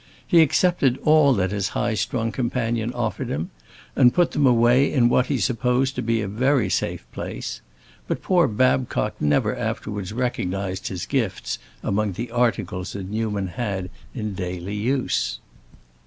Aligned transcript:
He 0.25 0.41
accepted 0.41 0.97
all 1.03 1.31
that 1.35 1.51
his 1.51 1.69
high 1.77 1.93
strung 1.93 2.31
companion 2.31 2.91
offered 2.91 3.27
him, 3.29 3.51
and 3.95 4.11
put 4.15 4.31
them 4.31 4.47
away 4.47 4.91
in 4.91 5.09
what 5.09 5.27
he 5.27 5.37
supposed 5.37 5.93
to 5.93 6.01
be 6.01 6.21
a 6.23 6.27
very 6.27 6.71
safe 6.71 7.05
place; 7.11 7.61
but 8.07 8.23
poor 8.23 8.47
Babcock 8.47 9.21
never 9.21 9.55
afterwards 9.55 10.11
recognized 10.11 10.87
his 10.87 11.05
gifts 11.05 11.59
among 11.83 12.13
the 12.13 12.31
articles 12.31 12.93
that 12.93 13.09
Newman 13.11 13.49
had 13.49 13.91
in 14.15 14.33
daily 14.33 14.73
use. 14.73 15.37